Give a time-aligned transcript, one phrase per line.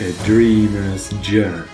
[0.00, 1.64] A Dreamer's Journey.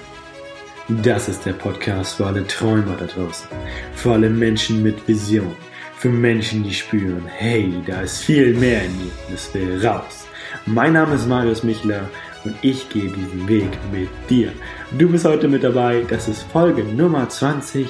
[1.03, 3.49] Das ist der Podcast für alle Träumer da draußen,
[3.95, 5.55] für alle Menschen mit Vision,
[5.99, 10.27] für Menschen, die spüren, hey, da ist viel mehr in mir, das will raus.
[10.65, 12.09] Mein Name ist Marius Michler
[12.45, 14.53] und ich gehe diesen Weg mit dir.
[14.99, 17.89] Du bist heute mit dabei, das ist Folge Nummer 20.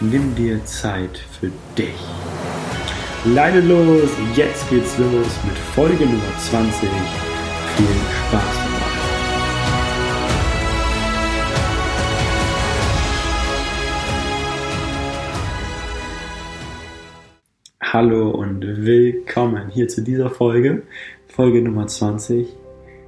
[0.00, 2.00] Nimm dir Zeit für dich.
[3.26, 6.88] Leine los, jetzt geht's los mit Folge Nummer 20.
[7.76, 7.86] Viel
[8.28, 8.65] Spaß
[17.98, 20.82] Hallo und willkommen hier zu dieser Folge,
[21.28, 22.46] Folge Nummer 20,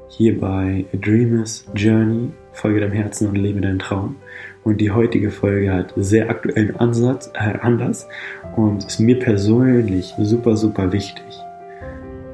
[0.09, 4.16] hier bei A Dreamer's Journey, Folge deinem Herzen und lebe deinen Traum.
[4.64, 8.09] Und die heutige Folge hat sehr aktuellen Ansatz, äh, Anlass
[8.56, 11.39] und ist mir persönlich super, super wichtig.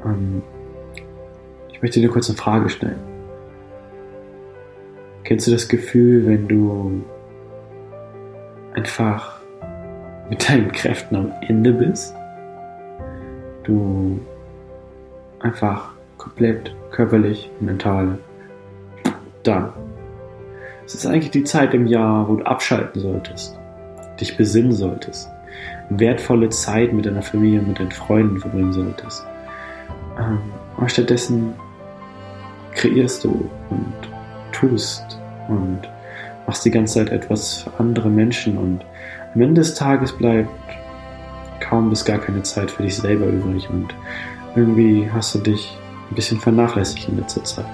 [0.06, 0.40] Ähm,
[1.72, 3.00] ich möchte dir kurz eine Frage stellen.
[5.24, 7.02] Kennst du das Gefühl, wenn du
[8.74, 9.40] einfach
[10.30, 12.14] mit deinen Kräften am Ende bist?
[13.64, 14.20] Du
[15.40, 18.18] einfach komplett körperlich, mental
[19.42, 19.72] da.
[20.86, 23.58] Es ist eigentlich die Zeit im Jahr, wo du abschalten solltest,
[24.20, 25.28] dich besinnen solltest,
[25.88, 29.24] wertvolle Zeit mit deiner Familie, mit deinen Freunden verbringen solltest.
[30.18, 30.40] Ähm,
[30.76, 31.54] aber stattdessen
[32.74, 33.94] kreierst du und
[34.52, 35.80] tust und
[36.46, 38.84] machst die ganze Zeit etwas für andere Menschen und
[39.34, 40.50] am Ende des Tages bleibt
[41.74, 43.92] kaum bis gar keine Zeit für dich selber übrig und
[44.54, 45.76] irgendwie hast du dich
[46.08, 47.66] ein bisschen vernachlässigt in letzter Zeit.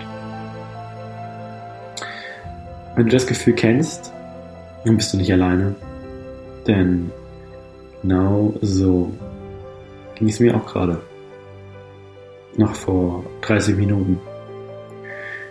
[2.96, 4.10] Wenn du das Gefühl kennst,
[4.86, 5.74] dann bist du nicht alleine.
[6.66, 7.10] Denn
[8.00, 9.12] genau so
[10.14, 10.98] ging es mir auch gerade.
[12.56, 14.18] Noch vor 30 Minuten.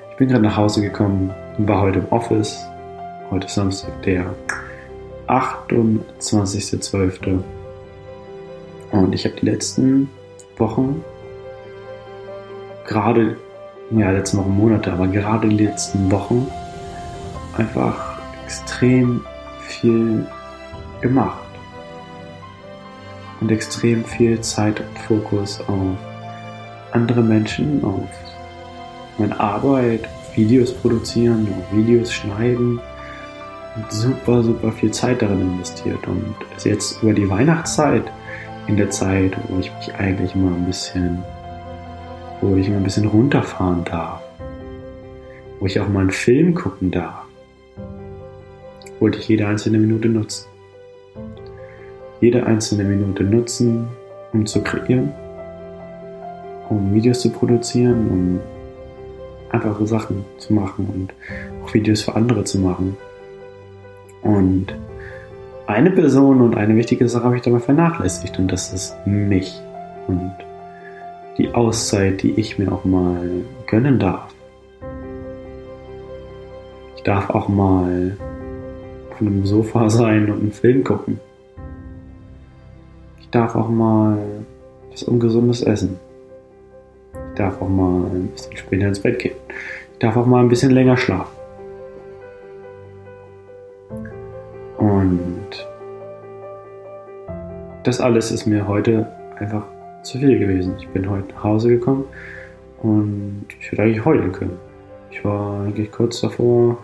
[0.09, 2.57] Ich bin gerade nach Hause gekommen und war heute im Office.
[3.29, 4.33] Heute ist Samstag, der
[5.27, 7.43] 28.12.
[8.91, 10.09] Und ich habe die letzten
[10.57, 11.03] Wochen,
[12.87, 13.37] gerade,
[13.91, 16.47] ja, letzten Wochen, Monate, aber gerade die letzten Wochen
[17.57, 19.21] einfach extrem
[19.61, 20.25] viel
[21.01, 21.37] gemacht.
[23.41, 25.97] Und extrem viel Zeit und Fokus auf
[26.91, 28.09] andere Menschen, auf
[29.17, 32.81] meine Arbeit, Videos produzieren, Videos schneiden
[33.75, 36.05] und super, super viel Zeit darin investiert.
[36.07, 38.03] Und jetzt über die Weihnachtszeit
[38.69, 41.23] in der Zeit, wo ich mich eigentlich mal ein bisschen,
[42.39, 44.21] wo ich mal ein bisschen runterfahren darf,
[45.59, 47.25] wo ich auch mal einen Film gucken darf,
[48.99, 50.47] wollte ich jede einzelne Minute nutzen.
[52.21, 53.87] Jede einzelne Minute nutzen,
[54.33, 55.13] um zu kreieren,
[56.69, 58.39] um Videos zu produzieren, um
[59.49, 61.13] einfache Sachen zu machen und
[61.63, 62.95] auch Videos für andere zu machen.
[64.21, 64.75] Und
[65.69, 69.61] eine Person und eine wichtige Sache habe ich dabei vernachlässigt und das ist mich
[70.07, 70.33] und
[71.37, 73.29] die Auszeit, die ich mir auch mal
[73.67, 74.33] gönnen darf.
[76.95, 78.17] Ich darf auch mal
[79.11, 81.19] auf einem Sofa sein und einen Film gucken.
[83.21, 84.17] Ich darf auch mal
[84.91, 85.99] was Ungesundes essen.
[87.13, 89.35] Ich darf auch mal ein bisschen später ins Bett gehen.
[89.93, 91.38] Ich darf auch mal ein bisschen länger schlafen.
[94.99, 95.65] Und
[97.83, 99.63] das alles ist mir heute einfach
[100.03, 100.75] zu viel gewesen.
[100.77, 102.03] Ich bin heute nach Hause gekommen
[102.81, 104.57] und ich hätte eigentlich heulen können.
[105.11, 106.77] Ich war eigentlich kurz davor,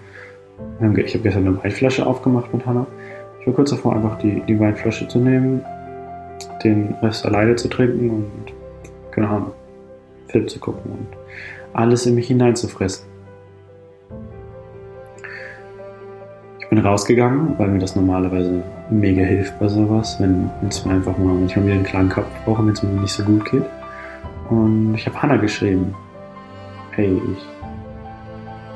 [0.79, 2.87] ich habe gestern eine Weinflasche aufgemacht mit Hannah.
[3.41, 5.61] Ich war kurz davor, einfach die, die Weinflasche zu nehmen,
[6.63, 8.53] den Rest alleine zu trinken und,
[9.11, 9.51] keine Ahnung,
[10.29, 11.07] Film zu gucken und
[11.73, 13.14] alles in mich hineinzufressen.
[16.75, 21.33] Bin rausgegangen, weil mir das normalerweise mega hilft bei sowas, wenn es mir einfach mal,
[21.39, 23.63] wenn wieder einen klaren Kopf brauche, wenn es mir nicht so gut geht.
[24.49, 25.95] Und ich habe Hannah geschrieben,
[26.91, 27.19] hey,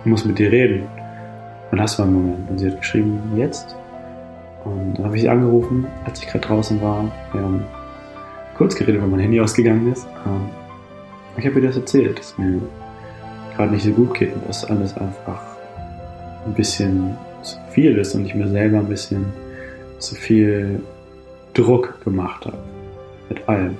[0.01, 0.83] ich muss mit dir reden.
[1.71, 2.49] Und hast du einen Moment?
[2.49, 3.75] Und sie hat geschrieben, jetzt.
[4.63, 7.03] Und dann habe ich sie angerufen, als ich gerade draußen war.
[7.33, 7.63] Wir haben
[8.57, 10.07] kurz geredet, weil mein Handy ausgegangen ist.
[10.25, 10.49] Ähm,
[11.37, 12.61] ich habe ihr das erzählt, dass mir
[13.55, 15.41] gerade nicht so gut geht und dass alles einfach
[16.45, 17.17] ein bisschen
[17.79, 19.25] viel ist und ich mir selber ein bisschen
[19.99, 20.81] zu viel
[21.53, 22.57] Druck gemacht habe.
[23.29, 23.77] Mit allem.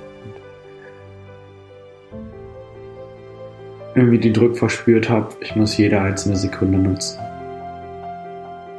[3.96, 7.18] irgendwie die Druck verspürt habe, ich muss jede einzelne Sekunde nutzen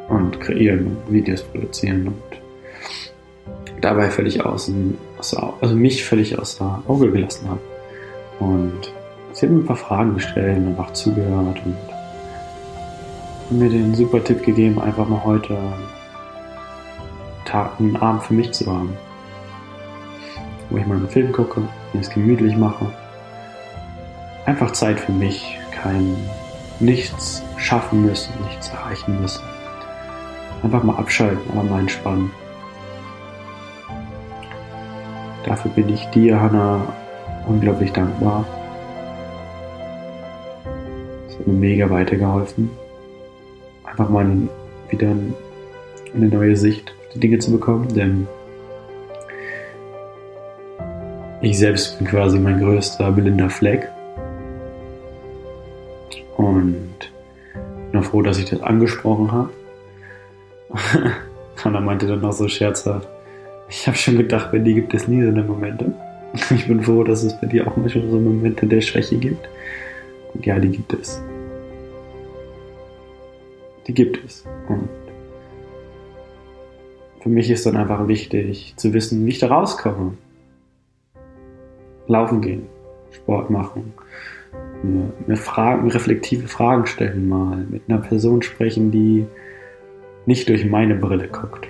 [0.08, 7.50] und kreieren und Videos produzieren und dabei völlig außen, also mich völlig außer Auge gelassen
[7.50, 7.60] habe.
[8.40, 8.94] Und
[9.34, 11.76] sie hat mir ein paar Fragen gestellt und einfach zugehört und
[13.51, 15.57] mir den super Tipp gegeben, einfach mal heute
[17.45, 18.98] Tag, einen Abend für mich zu haben.
[20.69, 21.62] Wo ich mal einen Film gucke,
[21.92, 22.86] mir es gemütlich mache.
[24.45, 26.15] Einfach Zeit für mich, kein
[26.80, 29.44] nichts schaffen müssen, nichts erreichen müssen.
[30.63, 32.31] Einfach mal abschalten, aber mal entspannen.
[35.44, 36.81] Dafür bin ich dir, Hanna,
[37.48, 38.45] unglaublich dankbar.
[41.27, 42.69] Es hat mir mega weitergeholfen.
[43.92, 44.26] Einfach mal
[44.90, 45.14] wieder
[46.16, 48.28] eine neue Sicht auf die Dinge zu bekommen, denn
[51.42, 53.90] ich selbst bin quasi mein größter Belinda Fleck.
[56.38, 57.12] Und
[57.92, 59.50] bin auch froh, dass ich das angesprochen habe.
[61.64, 63.08] Hanna meinte dann noch so scherzhaft,
[63.70, 65.94] ich habe schon gedacht, bei dir gibt es nie so eine Momente.
[66.50, 69.50] Ich bin froh, dass es bei dir auch manchmal so Momente der Schwäche gibt.
[70.34, 71.22] Und ja, die gibt es.
[73.88, 74.45] Die gibt es.
[74.68, 74.89] Und
[77.22, 80.18] für mich ist dann einfach wichtig zu wissen, wie ich da rauskomme.
[82.07, 82.68] Laufen gehen,
[83.12, 83.94] Sport machen,
[84.83, 89.25] mir, mir Fragen, reflektive Fragen stellen mal, mit einer Person sprechen, die
[90.25, 91.68] nicht durch meine Brille guckt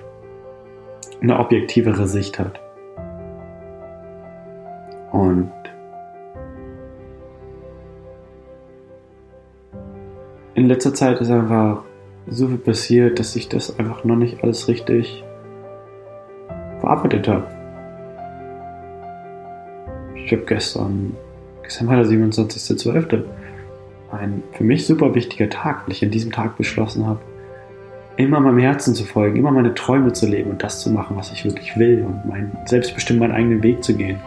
[1.21, 2.59] eine objektivere Sicht hat.
[5.11, 5.51] Und
[10.55, 11.83] in letzter Zeit ist einfach
[12.27, 15.23] so viel passiert, dass ich das einfach noch nicht alles richtig
[16.79, 17.47] verarbeitet habe.
[20.15, 21.15] Ich habe gestern,
[21.63, 23.23] gestern war der 27.12.
[24.11, 27.19] Ein für mich super wichtiger Tag, weil ich an diesem Tag beschlossen habe,
[28.17, 31.31] immer meinem Herzen zu folgen, immer meine Träume zu leben und das zu machen, was
[31.31, 34.19] ich wirklich will und mein, selbstbestimmt meinen eigenen Weg zu gehen.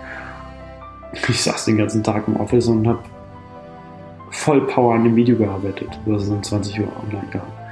[1.28, 3.00] Ich saß den ganzen Tag im Office und habe
[4.30, 7.63] voll Power an dem Video gearbeitet, was es um 20 Uhr online gab.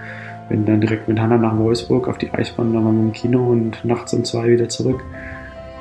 [0.53, 3.51] Bin dann direkt mit Hannah nach Wolfsburg auf die Eisbahn, dann waren wir im Kino
[3.51, 5.03] und nachts um zwei wieder zurück.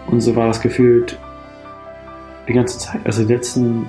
[0.07, 1.19] Und so war das gefühlt
[2.47, 3.85] die ganze Zeit, also die letzten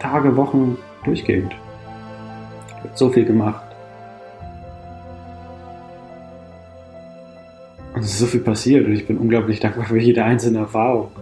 [0.00, 1.54] Tage, Wochen durchgehend.
[2.66, 3.62] Ich habe so viel gemacht
[7.94, 11.12] Und es ist so viel passiert und ich bin unglaublich dankbar für jede einzelne Erfahrung.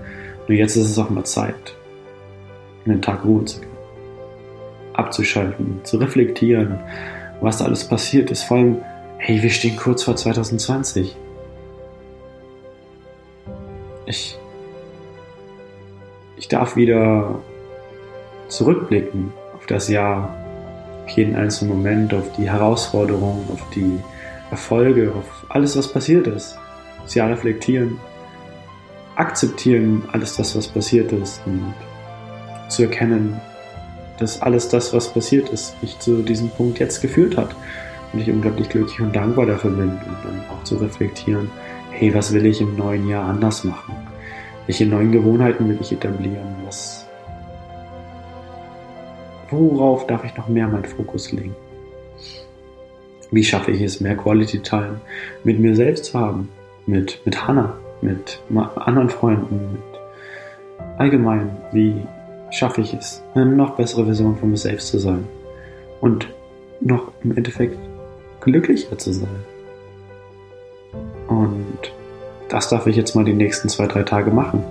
[0.49, 1.77] Nur jetzt ist es auch mal Zeit,
[2.87, 3.73] einen Tag Ruhe zu geben,
[4.95, 6.81] abzuschalten, zu reflektieren,
[7.44, 8.43] was da alles passiert ist.
[8.44, 8.82] Vor allem,
[9.19, 11.17] hey, wir stehen kurz vor 2020.
[14.06, 14.38] Ich,
[16.37, 17.41] ich darf wieder
[18.49, 20.35] zurückblicken auf das Jahr,
[21.05, 23.99] auf jeden einzelnen Moment, auf die Herausforderungen, auf die
[24.50, 26.58] Erfolge, auf alles, was passiert ist
[27.05, 28.00] das Jahr reflektieren,
[29.14, 31.75] akzeptieren alles das, was passiert ist und
[32.69, 33.41] zu erkennen,
[34.19, 37.55] dass alles das, was passiert ist, mich zu diesem Punkt jetzt geführt hat.
[38.13, 41.51] Und ich unglaublich glücklich und dankbar dafür bin und dann auch zu reflektieren,
[41.91, 43.95] hey, was will ich im neuen Jahr anders machen?
[44.67, 46.55] Welche neuen Gewohnheiten will ich etablieren?
[46.65, 47.07] Was,
[49.51, 51.57] worauf darf ich noch mehr meinen Fokus legen?
[53.31, 55.01] Wie schaffe ich es, mehr Quality Time
[55.43, 56.49] mit mir selbst zu haben?
[56.87, 58.41] mit, mit Hannah, mit
[58.77, 60.01] anderen Freunden, mit
[60.99, 61.95] allgemein, wie
[62.55, 65.27] schaffe ich es, eine noch bessere Version von mir selbst zu sein
[66.01, 66.29] und
[66.81, 67.77] noch im Endeffekt
[68.41, 69.44] glücklicher zu sein.
[71.29, 71.93] Und
[72.49, 74.63] das darf ich jetzt mal die nächsten zwei, drei Tage machen.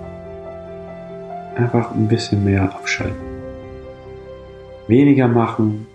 [1.56, 3.16] Einfach ein bisschen mehr abschalten.
[4.88, 5.86] Weniger machen,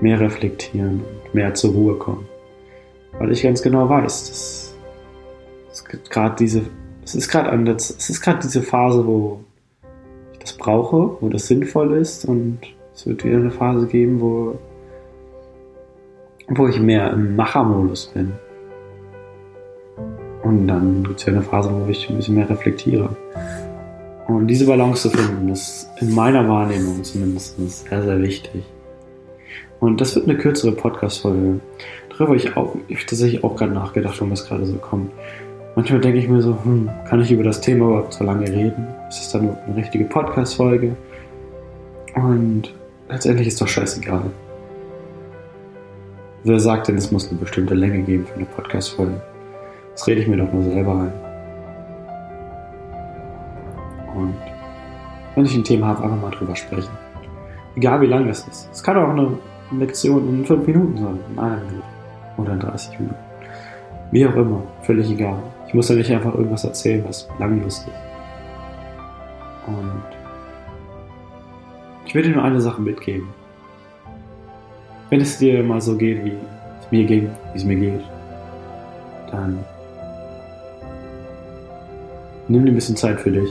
[0.00, 2.26] mehr reflektieren und mehr zur Ruhe kommen.
[3.18, 6.62] Weil ich ganz genau weiß, dass gerade diese,
[7.04, 9.40] es ist gerade es diese Phase, wo
[10.42, 12.58] das brauche, wo das sinnvoll ist und
[12.94, 14.58] es wird wieder eine Phase geben, wo,
[16.48, 18.32] wo ich mehr im Machermodus bin.
[20.42, 23.16] Und dann gibt es ja eine Phase, wo ich ein bisschen mehr reflektiere.
[24.26, 28.64] Und diese Balance zu finden, ist in meiner Wahrnehmung zumindest sehr, sehr wichtig.
[29.80, 31.60] Und das wird eine kürzere Podcast-Folge.
[32.08, 35.10] Darüber habe ich auch ich tatsächlich auch gerade nachgedacht, um es gerade so kommt.
[35.74, 38.86] Manchmal denke ich mir so, hm, kann ich über das Thema überhaupt so lange reden?
[39.12, 40.96] Ist es dann nur eine richtige Podcast-Folge?
[42.14, 42.72] Und
[43.10, 44.22] letztendlich ist doch scheißegal.
[46.44, 49.20] Wer sagt denn, es muss eine bestimmte Länge geben für eine Podcast-Folge?
[49.92, 51.12] Das rede ich mir doch nur selber ein.
[54.16, 54.34] Und
[55.34, 56.96] wenn ich ein Thema habe, einfach mal drüber sprechen.
[57.76, 58.70] Egal wie lang es ist.
[58.72, 59.36] Es kann auch eine
[59.78, 61.84] Lektion in fünf Minuten sein, in einer Minute
[62.38, 63.16] oder in 30 Minuten.
[64.10, 65.36] Wie auch immer, völlig egal.
[65.68, 68.11] Ich muss ja nicht einfach irgendwas erzählen, was belanglos ist.
[69.66, 70.02] Und
[72.06, 73.28] ich will dir nur eine Sache mitgeben.
[75.10, 76.32] wenn es dir mal so geht, wie
[76.80, 78.00] es mir ging, wie es mir geht,
[79.30, 79.58] dann
[82.48, 83.50] nimm dir ein bisschen Zeit für dich.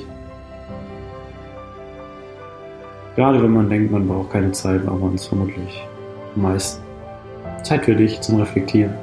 [3.16, 5.86] Gerade wenn man denkt, man braucht keine Zeit, aber man ist vermutlich
[6.36, 6.82] am meisten.
[7.62, 8.94] Zeit für dich zum Reflektieren.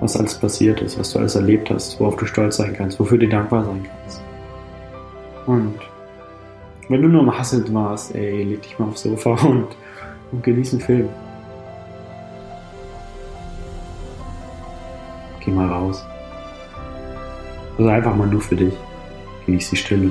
[0.00, 3.18] Was alles passiert ist, was du alles erlebt hast, worauf du stolz sein kannst, wofür
[3.18, 4.20] du dankbar sein kannst.
[5.46, 5.78] Und
[6.88, 9.68] wenn du nur am Hasseln warst, ey, leg dich mal aufs Sofa und,
[10.32, 11.08] und genieß einen Film.
[15.40, 16.04] Geh mal raus.
[17.78, 18.74] Also einfach mal nur für dich.
[19.46, 20.10] Genieß die Stille.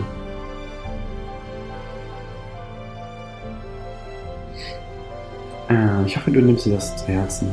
[5.70, 7.50] Äh, ich hoffe, du nimmst dir das zu Herzen.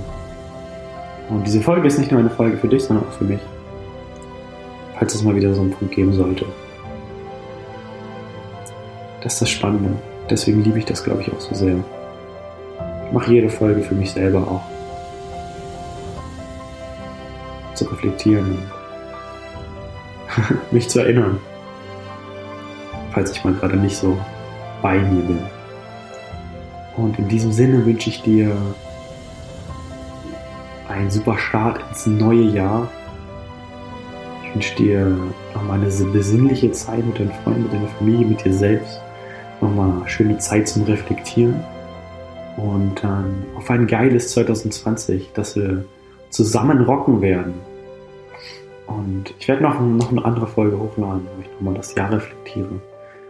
[1.28, 3.40] Und diese Folge ist nicht nur eine Folge für dich, sondern auch für mich.
[4.98, 6.44] Falls es mal wieder so einen Punkt geben sollte.
[9.32, 9.94] Das ist das Spannende.
[10.28, 11.76] Deswegen liebe ich das, glaube ich, auch so sehr.
[13.06, 14.60] Ich mache jede Folge für mich selber auch.
[17.74, 18.58] Zu reflektieren
[20.70, 21.40] mich zu erinnern.
[23.12, 24.18] Falls ich mal gerade nicht so
[24.82, 25.38] bei mir bin.
[26.98, 28.54] Und in diesem Sinne wünsche ich dir
[30.90, 32.86] einen super Start ins neue Jahr.
[34.44, 35.16] Ich wünsche dir
[35.54, 39.00] nochmal eine besinnliche Zeit mit deinen Freunden, mit deiner Familie, mit dir selbst
[39.62, 41.54] nochmal schöne Zeit zum Reflektieren
[42.56, 45.84] und dann auf ein geiles 2020, dass wir
[46.30, 47.54] zusammen rocken werden.
[48.86, 52.80] Und ich werde noch, noch eine andere Folge hochladen, wo ich nochmal das Jahr reflektiere.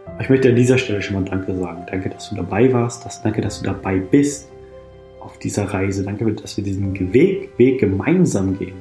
[0.05, 1.83] Aber ich möchte an dieser Stelle schon mal Danke sagen.
[1.89, 3.05] Danke, dass du dabei warst.
[3.05, 4.49] Das, danke, dass du dabei bist
[5.19, 6.03] auf dieser Reise.
[6.03, 8.75] Danke, dass wir diesen Weg, Weg gemeinsam gehen.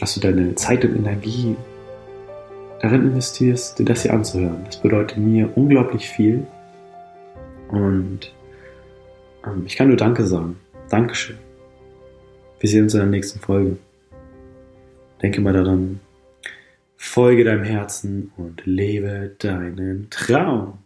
[0.00, 1.56] Dass du deine Zeit und Energie
[2.80, 4.62] darin investierst, dir das hier anzuhören.
[4.66, 6.44] Das bedeutet mir unglaublich viel.
[7.72, 8.32] Und
[9.44, 10.56] ähm, ich kann nur Danke sagen.
[10.88, 11.38] Dankeschön.
[12.60, 13.78] Wir sehen uns in der nächsten Folge.
[15.22, 16.00] Denke mal daran,
[16.96, 20.81] folge deinem Herzen und lebe deinen Traum.